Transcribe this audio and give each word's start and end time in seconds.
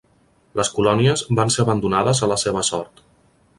Les 0.59 0.71
colònies 0.77 1.23
van 1.41 1.53
ser 1.57 1.61
abandonades 1.65 2.25
a 2.29 2.33
la 2.35 2.41
seva 2.47 2.67
sort. 2.73 3.07